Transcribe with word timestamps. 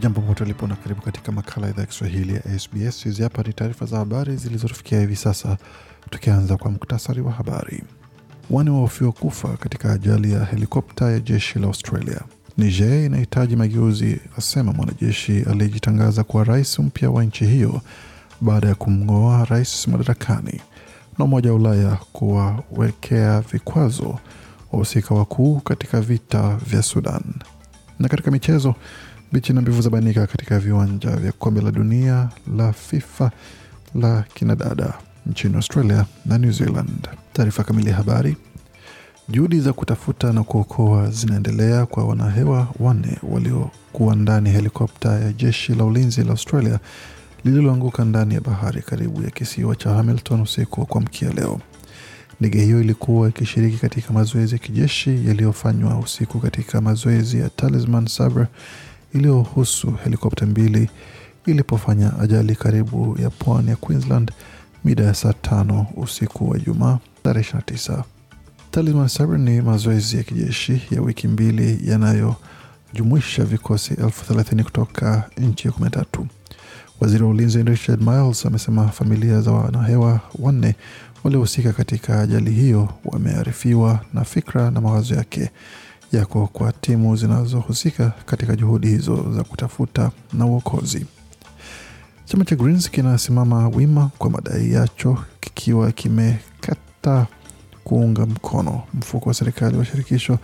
Jambo 0.00 0.20
pote 0.20 0.44
ulipo 0.44 0.66
na 0.66 0.76
karibu 0.76 1.02
katika 1.02 1.32
makala 1.32 1.68
idhaa 1.68 1.80
ya 1.80 1.86
Kiswahili 1.86 2.34
ya 2.34 2.58
SBS. 2.58 3.04
Hizi 3.04 3.22
hapa 3.22 3.42
ni 3.42 3.52
taarifa 3.52 3.86
za 3.86 3.96
habari 3.98 4.36
zilizotufikia 4.36 5.00
hivi 5.00 5.16
sasa, 5.16 5.56
tukianza 6.10 6.56
kwa 6.56 6.70
muktasari 6.70 7.20
wa 7.20 7.32
habari. 7.32 7.82
Wane 8.50 8.70
wahofiwa 8.70 9.12
kufa 9.12 9.48
katika 9.56 9.92
ajali 9.92 10.32
ya 10.32 10.44
helikopta 10.44 11.10
ya 11.10 11.20
jeshi 11.20 11.58
la 11.58 11.66
Australia. 11.66 12.20
Niger 12.58 13.04
inahitaji 13.04 13.56
mageuzi, 13.56 14.20
asema 14.38 14.72
mwanajeshi 14.72 15.42
aliyejitangaza 15.50 16.24
kuwa 16.24 16.44
rais 16.44 16.78
mpya 16.78 17.10
wa 17.10 17.24
nchi 17.24 17.46
hiyo 17.46 17.80
baada 18.40 18.68
ya 18.68 18.74
kumng'oa 18.74 19.44
rais 19.44 19.88
madarakani. 19.88 20.60
Na 21.18 21.24
Umoja 21.24 21.50
wa 21.50 21.56
Ulaya 21.56 21.98
kuwawekea 22.12 23.40
vikwazo 23.40 24.18
wahusika 24.72 25.14
wakuu 25.14 25.60
katika 25.60 26.00
vita 26.00 26.56
vya 26.56 26.82
Sudan. 26.82 27.22
Na 27.98 28.08
katika 28.08 28.30
michezo 28.30 28.74
Bichi 29.32 29.52
na 29.52 29.60
mbivu 29.60 29.82
zabainika 29.82 30.26
katika 30.26 30.58
viwanja 30.58 31.16
vya 31.16 31.32
kombe 31.32 31.60
la 31.60 31.70
dunia 31.70 32.28
la 32.56 32.72
FIFA 32.72 33.30
la 33.94 34.24
kinadada 34.34 34.94
nchini 35.26 35.54
Australia 35.56 36.06
na 36.26 36.38
New 36.38 36.52
Zealand. 36.52 37.08
Taarifa 37.32 37.64
kamili 37.64 37.90
ya 37.90 37.96
habari. 37.96 38.36
Juhudi 39.28 39.60
za 39.60 39.72
kutafuta 39.72 40.32
na 40.32 40.42
kuokoa 40.42 41.10
zinaendelea 41.10 41.86
kwa 41.86 42.04
wanahewa 42.04 42.68
wanne 42.80 43.18
waliokuwa 43.22 44.14
ndani 44.16 44.50
helikopta 44.50 45.12
ya 45.12 45.32
jeshi 45.32 45.74
la 45.74 45.84
ulinzi 45.84 46.22
la 46.24 46.30
Australia 46.30 46.78
lililoanguka 47.44 48.04
ndani 48.04 48.34
ya 48.34 48.40
bahari 48.40 48.82
karibu 48.82 49.22
ya 49.22 49.30
kisiwa 49.30 49.76
cha 49.76 49.90
Hamilton 49.90 50.40
usiku 50.40 50.80
wa 50.80 50.86
kuamkia 50.86 51.32
leo. 51.32 51.60
Ndege 52.40 52.64
hiyo 52.64 52.80
ilikuwa 52.80 53.28
ikishiriki 53.28 53.76
katika 53.78 54.12
mazoezi 54.12 54.52
ya 54.54 54.58
kijeshi 54.58 55.26
yaliyofanywa 55.28 55.98
usiku 55.98 56.40
katika 56.40 56.80
mazoezi 56.80 57.38
ya 57.40 57.48
Talisman 57.50 58.06
Sabre 58.06 58.46
iliyohusu 59.14 59.90
helikopta 60.04 60.46
mbili 60.46 60.90
ilipofanya 61.46 62.18
ajali 62.20 62.56
karibu 62.56 63.16
ya 63.22 63.30
pwani 63.30 63.70
ya 63.70 63.76
Queensland 63.76 64.32
mida 64.84 65.04
ya 65.04 65.14
saa 65.14 65.32
tano 65.32 65.86
usiku 65.96 66.50
wa 66.50 66.58
Jumaa 66.58 66.98
tarehe 67.22 67.50
29. 67.58 68.02
Talisman 68.70 69.08
Sabre 69.08 69.38
ni 69.38 69.60
mazoezi 69.62 70.16
ya 70.16 70.22
kijeshi 70.22 70.82
ya 70.90 71.02
wiki 71.02 71.28
mbili 71.28 71.90
yanayojumuisha 71.90 73.44
vikosi 73.44 73.94
elfu 73.94 74.24
thelathini 74.24 74.64
kutoka 74.64 75.30
nchi 75.38 75.68
ya 75.68 75.72
kumi 75.72 75.84
na 75.84 75.90
tatu. 75.90 76.26
Waziri 77.00 77.22
wa 77.24 77.30
ulinzi 77.30 77.62
Richard 77.62 78.00
Miles 78.02 78.46
amesema 78.46 78.88
familia 78.88 79.40
za 79.40 79.52
wanahewa 79.52 80.20
wanne 80.38 80.74
waliohusika 81.24 81.72
katika 81.72 82.20
ajali 82.20 82.50
hiyo 82.50 82.88
wamearifiwa 83.04 84.00
na 84.14 84.24
fikra 84.24 84.70
na 84.70 84.80
mawazo 84.80 85.14
yake 85.14 85.50
yako 86.12 86.46
kwa 86.52 86.72
timu 86.72 87.16
zinazohusika 87.16 88.12
katika 88.26 88.56
juhudi 88.56 88.88
hizo 88.88 89.32
za 89.32 89.44
kutafuta 89.44 90.10
na 90.32 90.46
uokozi. 90.46 91.06
Chama 92.24 92.44
cha 92.44 92.56
Greens 92.56 92.90
kinasimama 92.90 93.68
wima 93.68 94.10
kwa 94.18 94.30
madai 94.30 94.72
yacho 94.72 95.18
kikiwa 95.40 95.92
kimekata 95.92 97.26
kuunga 97.84 98.26
mkono 98.26 98.82
mfuko 98.94 99.28
wa 99.28 99.34
serikali 99.34 99.76
wa 99.78 99.84
shirikisho 99.84 100.38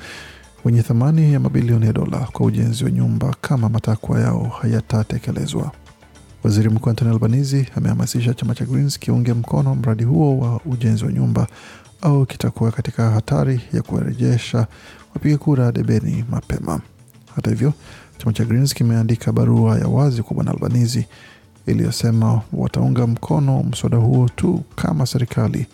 wenye 0.64 0.82
thamani 0.82 1.32
ya 1.32 1.40
mabilioni 1.40 1.86
ya 1.86 1.92
dola 1.92 2.18
kwa 2.32 2.46
ujenzi 2.46 2.84
wa 2.84 2.90
nyumba 2.90 3.34
kama 3.40 3.68
matakwa 3.68 4.20
yao 4.20 4.42
hayatatekelezwa. 4.60 5.72
Waziri 6.42 6.68
Mkuu 6.68 6.90
Anthony 6.90 7.10
Albanese 7.10 7.68
amehamasisha 7.76 8.34
chama 8.34 8.54
cha 8.54 8.64
Greens 8.64 8.98
kiunge 8.98 9.32
mkono 9.32 9.74
mradi 9.74 10.04
huo 10.04 10.38
wa 10.38 10.60
ujenzi 10.66 11.04
wa 11.04 11.12
nyumba 11.12 11.46
au 12.02 12.26
kitakuwa 12.26 12.70
katika 12.72 13.10
hatari 13.10 13.60
ya 13.72 13.82
kuwarejesha 13.82 14.66
wapiga 15.14 15.38
kura 15.38 15.72
debeni 15.72 16.24
mapema. 16.30 16.80
Hata 17.36 17.50
hivyo, 17.50 17.72
chama 18.18 18.32
cha 18.32 18.44
Greens 18.44 18.74
kimeandika 18.74 19.32
barua 19.32 19.78
ya 19.78 19.86
wazi 19.88 20.22
kwa 20.22 20.34
bwana 20.34 20.50
Albanizi 20.50 21.06
iliyosema 21.66 22.40
wataunga 22.52 23.06
mkono 23.06 23.62
mswada 23.62 23.96
huo 23.96 24.28
tu 24.28 24.62
kama 24.76 25.06
serikali 25.06 25.66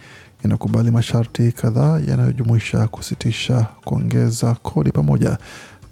inakubali 0.45 0.91
masharti 0.91 1.53
kadhaa 1.53 2.01
yanayojumuisha 2.09 2.89
kusitisha 2.89 3.67
kuongeza 3.85 4.55
kodi 4.55 4.93
pamoja 4.93 5.39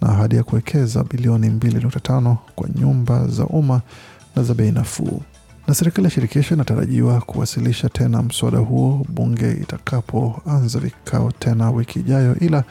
na 0.01 0.09
ahadi 0.09 0.35
ya 0.35 0.43
kuwekeza 0.43 1.03
bilioni 1.03 1.49
2.5 1.49 2.35
kwa 2.55 2.69
nyumba 2.75 3.27
za 3.27 3.45
umma 3.45 3.81
na 4.35 4.43
za 4.43 4.53
bei 4.53 4.71
nafuu 4.71 5.21
na 5.67 5.73
serikali 5.73 6.05
ya 6.05 6.11
shirikisho 6.11 6.55
inatarajiwa 6.55 7.21
kuwasilisha 7.21 7.89
tena 7.89 8.23
mswada 8.23 8.57
huo 8.57 9.05
bunge 9.09 9.51
itakapoanza 9.51 10.79
vikao 10.79 11.31
tena 11.31 11.71
wiki 11.71 11.99
ijayo, 11.99 12.35
ila 12.39 12.63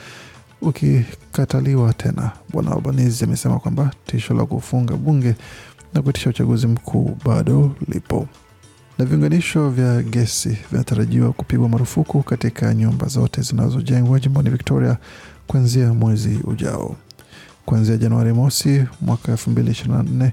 ukikataliwa 0.61 1.93
tena, 1.93 2.31
Bwana 2.53 2.73
Albanese 2.73 3.25
amesema 3.25 3.59
kwamba 3.59 3.91
tisho 4.07 4.35
la 4.35 4.47
kufunga 4.47 4.97
bunge 4.97 5.35
na 5.95 6.03
kuitisha 6.03 6.31
uchaguzi 6.31 6.67
mkuu 6.67 7.17
bado 7.25 7.77
lipo. 7.89 8.29
Na 8.99 9.05
viunganisho 9.05 9.71
vya 9.71 10.03
gesi 10.03 10.59
vinatarajiwa 10.73 11.33
kupigwa 11.33 11.69
marufuku 11.69 12.23
katika 12.23 12.75
nyumba 12.75 13.07
zote 13.07 13.43
zinazojengwa 13.43 14.21
jimboni 14.21 14.51
Victoria 14.51 14.97
kuanzia 15.47 15.95
mwezi 15.95 16.39
ujao. 16.45 16.97
Kuanzia 17.67 17.97
Januari 17.97 18.33
mosi 18.33 18.85
mwaka 19.01 19.33
2024 19.33 20.31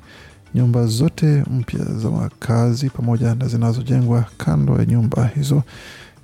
nyumba 0.55 0.85
zote 0.85 1.43
mpya 1.51 1.85
za 1.85 2.09
makazi 2.09 2.89
pamoja 2.89 3.35
na 3.35 3.47
zinazojengwa 3.47 4.25
kando 4.37 4.77
ya 4.79 4.85
nyumba 4.85 5.27
hizo 5.35 5.63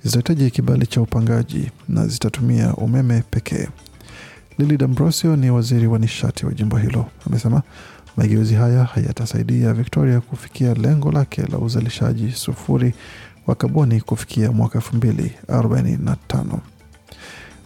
zitahitaji 0.04 0.50
kibali 0.50 0.86
cha 0.86 1.00
upangaji 1.00 1.70
na 1.88 2.06
zitatumia 2.06 2.74
umeme 2.74 3.22
pekee. 3.30 3.68
Lili 4.58 4.76
D'Ambrosio 4.76 5.36
ni 5.36 5.50
waziri 5.50 5.86
wa 5.86 5.98
nishati 5.98 6.46
wa 6.46 6.52
jimbo 6.52 6.76
hilo, 6.76 7.06
amesema 7.26 7.62
mageuzi 8.16 8.54
haya 8.54 8.84
hayatasaidia 8.84 9.72
Victoria 9.74 10.20
kufikia 10.20 10.74
lengo 10.74 11.12
lake 11.12 11.42
la 11.42 11.58
uzalishaji 11.58 12.32
sufuri 12.32 12.94
wa 13.46 13.54
kaboni 13.54 14.00
kufikia 14.00 14.52
mwaka 14.52 14.78
elfu 14.78 14.96
mbili 14.96 15.32
arobaini 15.48 15.96
na 15.96 16.16
tano. 16.28 16.60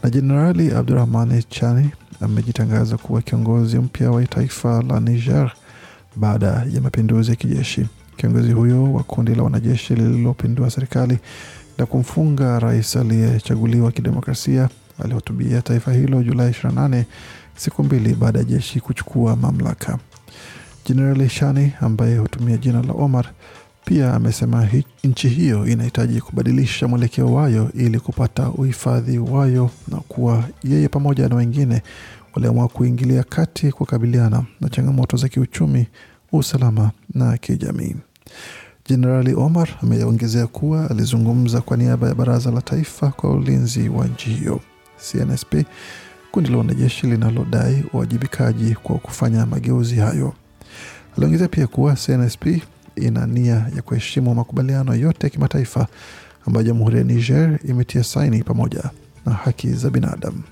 Na 0.02 0.10
Jenerali 0.10 0.72
Abdurahmani 0.74 1.42
Chani 1.42 1.90
amejitangaza 2.20 2.96
kuwa 2.96 3.22
kiongozi 3.22 3.78
mpya 3.78 4.10
wa 4.10 4.26
taifa 4.26 4.82
la 4.82 5.00
Niger 5.00 5.52
baada 6.16 6.46
ya 6.74 6.80
mapinduzi 6.80 7.30
ya 7.30 7.36
kijeshi. 7.36 7.86
Kiongozi 8.16 8.52
huyo 8.52 8.92
wa 8.92 9.02
kundi 9.02 9.34
la 9.34 9.42
wanajeshi 9.42 9.94
lililopindua 9.94 10.70
serikali 10.70 11.18
na 11.78 11.86
kumfunga 11.86 12.58
rais 12.58 12.96
aliyechaguliwa 12.96 13.92
kidemokrasia 13.92 14.68
alihutubia 15.04 15.62
taifa 15.62 15.92
hilo 15.92 16.22
Julai 16.22 16.50
28 16.50 17.04
siku 17.56 17.84
mbili 17.84 18.14
baada 18.14 18.38
ya 18.38 18.44
jeshi 18.44 18.80
kuchukua 18.80 19.36
mamlaka. 19.36 19.98
Jenerali 20.86 21.28
Shani 21.28 21.72
ambaye 21.80 22.16
hutumia 22.18 22.56
jina 22.56 22.82
la 22.82 22.92
Omar 22.92 23.26
pia 23.84 24.14
amesema 24.14 24.68
nchi 25.04 25.28
hiyo 25.28 25.66
inahitaji 25.66 26.20
kubadilisha 26.20 26.88
mwelekeo 26.88 27.32
wayo 27.32 27.70
ili 27.74 28.00
kupata 28.00 28.48
uhifadhi 28.48 29.18
wayo 29.18 29.70
na 29.88 29.96
kuwa 29.96 30.44
yeye 30.64 30.88
pamoja 30.88 31.28
na 31.28 31.36
wengine 31.36 31.82
waliamua 32.34 32.68
kuingilia 32.68 33.22
kati 33.22 33.72
kukabiliana 33.72 34.44
na 34.60 34.68
changamoto 34.68 35.16
za 35.16 35.28
kiuchumi, 35.28 35.86
usalama 36.32 36.90
na 37.14 37.36
kijamii. 37.36 37.96
Jenerali 38.88 39.34
Omar 39.34 39.68
ameongezea 39.82 40.46
kuwa 40.46 40.90
alizungumza 40.90 41.60
kwa 41.60 41.76
niaba 41.76 42.08
ya 42.08 42.14
Baraza 42.14 42.50
la 42.50 42.62
Taifa 42.62 43.10
kwa 43.10 43.30
Ulinzi 43.30 43.88
wa 43.88 44.06
nchi 44.06 44.30
hiyo 44.30 44.60
CNSP, 44.96 45.54
kundi 46.32 46.50
la 46.50 46.58
wanajeshi 46.58 47.06
linalodai 47.06 47.84
uwajibikaji 47.92 48.74
kwa 48.74 48.98
kufanya 48.98 49.46
mageuzi 49.46 49.96
hayo. 49.96 50.32
Aliongezea 51.16 51.48
pia 51.48 51.66
kuwa 51.66 51.94
CNSP 52.06 52.46
ina 52.96 53.26
nia 53.26 53.54
ya 53.76 53.82
kuheshimu 53.82 54.34
makubaliano 54.34 54.94
yote 54.94 55.26
ya 55.26 55.30
kimataifa 55.30 55.86
ambayo 56.46 56.66
jamhuri 56.66 56.98
ya 56.98 57.04
Niger 57.04 57.58
imetia 57.64 58.04
saini 58.04 58.42
pamoja 58.42 58.82
na 59.26 59.32
haki 59.32 59.68
za 59.72 59.90
binadamu. 59.90 60.42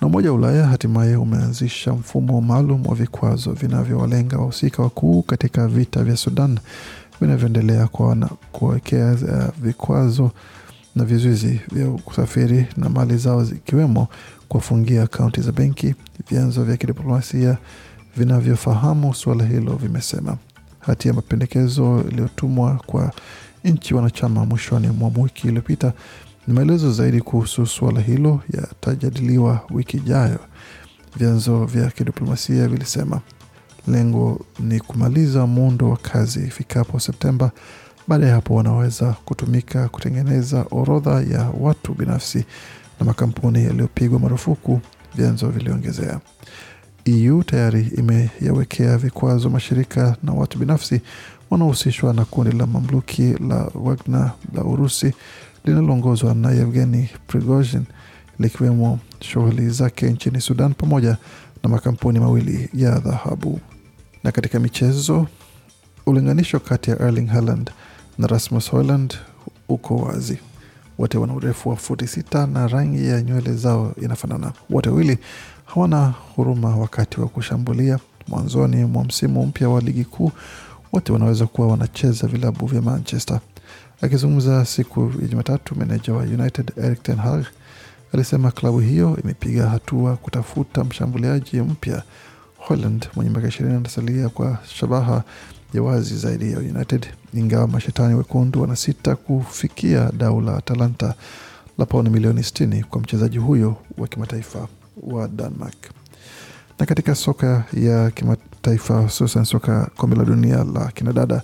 Na 0.00 0.06
Umoja 0.06 0.30
wa 0.32 0.36
Ulaya 0.38 0.66
hatimaye 0.66 1.16
umeanzisha 1.16 1.92
mfumo 1.92 2.40
maalum 2.40 2.86
wa 2.86 2.94
vikwazo 2.94 3.52
vinavyowalenga 3.52 4.36
wahusika 4.38 4.82
wakuu 4.82 5.22
katika 5.22 5.68
vita 5.68 6.04
vya 6.04 6.16
Sudan 6.16 6.58
vinavyoendelea 7.20 7.88
kuwekea 8.52 9.12
uh, 9.12 9.62
vikwazo 9.64 10.30
na 10.96 11.04
vizuizi 11.04 11.60
vya 11.72 11.86
kusafiri 11.90 12.66
na 12.76 12.88
mali 12.88 13.16
zao 13.16 13.44
zikiwemo 13.44 14.08
kuwafungia 14.48 15.02
akaunti 15.02 15.40
za 15.40 15.52
benki. 15.52 15.94
Vyanzo 16.30 16.64
vya 16.64 16.76
kidiplomasia 16.76 17.58
vinavyofahamu 18.16 19.14
suala 19.14 19.44
hilo 19.44 19.72
vimesema 19.76 20.36
hati 20.80 21.08
ya 21.08 21.14
mapendekezo 21.14 22.04
iliyotumwa 22.10 22.80
kwa 22.86 23.12
nchi 23.64 23.94
wanachama 23.94 24.44
mwishoni 24.46 24.88
mwa 24.88 25.10
wiki 25.16 25.48
iliyopita 25.48 25.92
ni 26.48 26.54
maelezo 26.54 26.92
zaidi 26.92 27.20
kuhusu 27.20 27.66
suala 27.66 28.00
hilo 28.00 28.40
yatajadiliwa 28.54 29.60
wiki 29.70 29.96
ijayo, 29.96 30.38
vyanzo 31.16 31.64
vya 31.64 31.90
kidiplomasia 31.90 32.68
vilisema. 32.68 33.20
Lengo 33.88 34.40
ni 34.60 34.80
kumaliza 34.80 35.46
muundo 35.46 35.90
wa 35.90 35.96
kazi 35.96 36.40
ifikapo 36.46 37.00
Septemba. 37.00 37.50
Baada 38.08 38.26
ya 38.26 38.34
hapo, 38.34 38.54
wanaweza 38.54 39.12
kutumika 39.24 39.88
kutengeneza 39.88 40.66
orodha 40.70 41.10
ya 41.10 41.50
watu 41.60 41.94
binafsi 41.94 42.44
na 43.00 43.06
makampuni 43.06 43.64
yaliyopigwa 43.64 44.18
marufuku, 44.18 44.80
vyanzo 45.14 45.48
viliongezea. 45.48 46.20
EU 47.04 47.42
tayari 47.42 47.92
imeyawekea 47.98 48.98
vikwazo 48.98 49.50
mashirika 49.50 50.16
na 50.22 50.32
watu 50.32 50.58
binafsi 50.58 51.00
wanaohusishwa 51.50 52.12
na 52.14 52.24
kundi 52.24 52.56
la 52.56 52.66
mamluki 52.66 53.22
la 53.48 53.70
Wagner 53.74 54.32
la 54.54 54.64
Urusi 54.64 55.12
linaloongozwa 55.68 56.34
na 56.34 56.50
Yevgeni 56.50 57.08
Prigozhin 57.26 57.84
likiwemo 58.38 58.98
shughuli 59.20 59.70
zake 59.70 60.06
nchini 60.10 60.40
Sudan 60.40 60.74
pamoja 60.74 61.16
na 61.62 61.68
makampuni 61.68 62.20
mawili 62.20 62.68
ya 62.74 62.98
dhahabu. 62.98 63.60
Na 64.24 64.32
katika 64.32 64.60
michezo, 64.60 65.26
ulinganisho 66.06 66.60
kati 66.60 66.90
ya 66.90 66.98
Erling 67.02 67.26
Haaland 67.26 67.70
na 68.18 68.26
Rasmus 68.26 68.70
Hojlund 68.70 69.14
uko 69.68 69.96
wazi. 69.96 70.38
Wote 70.98 71.18
wana 71.18 71.34
urefu 71.34 71.68
wa 71.68 71.76
futi 71.76 72.06
sita 72.06 72.46
na 72.46 72.66
rangi 72.68 73.08
ya 73.08 73.22
nywele 73.22 73.52
zao 73.54 73.94
inafanana. 74.02 74.52
Wote 74.70 74.88
wawili 74.88 75.18
hawana 75.64 76.14
huruma 76.36 76.76
wakati 76.76 77.20
wa 77.20 77.28
kushambulia. 77.28 77.98
Mwanzoni 78.28 78.84
mwa 78.84 79.04
msimu 79.04 79.46
mpya 79.46 79.68
wa 79.68 79.80
ligi 79.80 80.04
kuu, 80.04 80.32
wote 80.92 81.12
wanaweza 81.12 81.46
kuwa 81.46 81.68
wanacheza 81.68 82.26
vilabu 82.26 82.66
vya 82.66 82.82
Manchester. 82.82 83.40
Akizungumza 84.02 84.64
siku 84.64 85.12
ya 85.22 85.28
Jumatatu, 85.28 85.76
meneja 85.78 86.12
wa 86.12 86.22
United 86.22 86.72
Erik 86.76 87.02
ten 87.02 87.16
Hag 87.16 87.44
alisema 88.14 88.50
klabu 88.50 88.78
hiyo 88.80 89.18
imepiga 89.24 89.68
hatua 89.68 90.16
kutafuta 90.16 90.84
mshambuliaji 90.84 91.60
mpya. 91.60 92.02
Holland 92.58 93.08
mwenye 93.16 93.30
miaka 93.30 93.48
ishirini 93.48 93.74
anasalia 93.76 94.28
kwa 94.28 94.58
shabaha 94.66 95.22
ya 95.74 95.82
wazi 95.82 96.16
zaidi 96.16 96.52
ya 96.52 96.58
United, 96.58 97.06
ingawa 97.34 97.68
mashetani 97.68 98.14
wekundu 98.14 98.60
wanasita 98.60 99.16
kufikia 99.16 100.12
dau 100.18 100.40
la 100.40 100.56
Atalanta 100.56 101.14
la 101.78 101.86
pauni 101.86 102.10
milioni 102.10 102.40
60 102.40 102.84
kwa 102.84 103.00
mchezaji 103.00 103.38
huyo 103.38 103.76
wa 103.98 104.08
kimataifa 104.08 104.68
wa 105.02 105.28
Denmark. 105.28 105.76
Na 106.78 106.86
katika 106.86 107.14
soka 107.14 107.64
ya 107.72 108.10
kimataifa 108.62 109.00
hususan 109.00 109.44
soka 109.44 109.90
kombe 109.96 110.16
la 110.16 110.24
dunia 110.24 110.64
la 110.64 110.90
kinadada, 110.94 111.42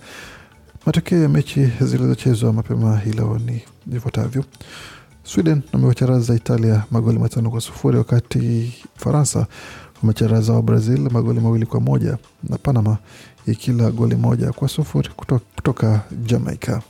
matokeo 0.86 1.22
ya 1.22 1.28
mechi 1.28 1.72
zilizochezwa 1.80 2.52
mapema 2.52 2.98
hii 2.98 3.12
leo 3.12 3.40
ni 3.46 3.62
ifuatavyo. 3.96 4.44
Sweden 5.24 5.62
wamewacharaza 5.72 6.34
Italia 6.34 6.84
magoli 6.90 7.18
matano 7.18 7.50
kwa 7.50 7.60
sufuri 7.60 7.98
wakati 7.98 8.72
Faransa 8.96 9.46
wamecharaza 10.02 10.52
wa 10.52 10.62
Brazil 10.62 11.10
magoli 11.10 11.40
mawili 11.40 11.66
kwa 11.66 11.80
moja 11.80 12.18
na 12.42 12.58
Panama 12.58 12.98
ikila 13.46 13.90
goli 13.90 14.16
moja 14.16 14.52
kwa 14.52 14.68
sufuri 14.68 15.08
kutoka, 15.16 15.44
kutoka 15.56 16.00
Jamaica. 16.26 16.80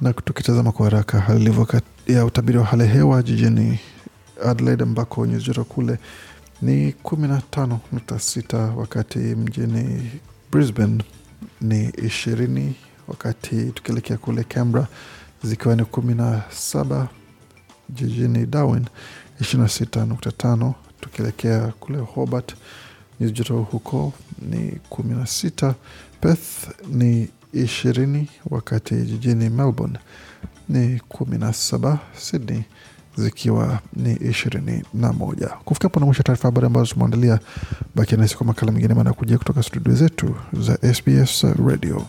Na 0.00 0.12
tukitazama 0.12 0.72
kwa 0.72 0.84
haraka 0.86 1.20
hali 1.20 1.40
ilivyo 1.40 1.66
ya 2.06 2.24
utabiri 2.24 2.58
wa 2.58 2.64
hali 2.64 2.82
ya 2.82 2.88
hewa 2.88 3.22
jijini 3.22 3.78
Adelaide 4.46 4.82
ambako 4.82 5.26
nyuzi 5.26 5.44
joto 5.46 5.64
kule 5.64 5.98
ni 6.62 6.92
kumi 6.92 7.28
na 7.28 7.40
tano 7.50 7.80
nukta 7.92 8.18
sita 8.18 8.58
wakati 8.58 9.18
mjini 9.18 10.10
Brisbane. 10.52 11.04
Ni 11.60 11.88
ishirini 11.88 12.74
wakati 13.08 13.64
tukielekea 13.72 14.16
kule 14.18 14.44
Canberra 14.44 14.86
zikiwa 15.42 15.76
ni 15.76 15.84
kumi 15.84 16.14
na 16.14 16.42
saba 16.50 17.08
jijini 17.88 18.46
Darwin. 18.46 18.86
ishirini 19.40 19.62
na 19.62 19.68
sita 19.68 20.04
nukta 20.06 20.32
tano 20.32 20.74
tukielekea 21.00 21.68
kule 21.80 21.98
Hobart. 21.98 22.54
Nyuzi 23.20 23.32
joto 23.32 23.62
huko 23.62 24.12
ni 24.38 24.78
kumi 24.88 25.14
na 25.14 25.26
sita. 25.26 25.74
Perth 26.20 26.68
ni 26.88 27.28
ishirini 27.52 28.28
wakati 28.50 28.94
jijini 28.94 29.50
Melbourne. 29.50 29.98
Ni 30.68 31.00
kumi 31.08 31.38
na 31.38 31.52
saba 31.52 31.98
Sydney 32.18 32.62
zikiwa 33.16 33.78
ni 33.96 34.12
ishirini 34.12 34.82
na 34.94 35.12
moja. 35.12 35.48
Kufika 35.48 35.84
hapo 35.88 36.00
na 36.00 36.06
mwisho 36.06 36.22
taarifa 36.22 36.48
habari 36.48 36.66
ambazo 36.66 36.86
tumeandalia. 36.86 37.38
Bakia 37.94 38.18
nasi 38.18 38.36
kwa 38.36 38.46
makala 38.46 38.72
mengine 38.72 38.94
manakuja 38.94 39.38
kutoka 39.38 39.62
studio 39.62 39.94
zetu 39.94 40.34
za 40.52 40.94
SBS 40.94 41.44
Radio. 41.66 42.06